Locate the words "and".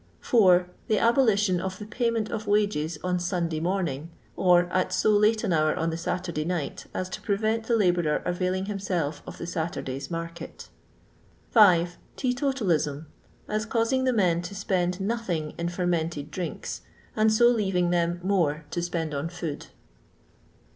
17.15-17.31